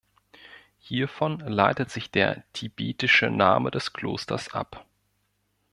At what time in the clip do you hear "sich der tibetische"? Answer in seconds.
1.91-3.29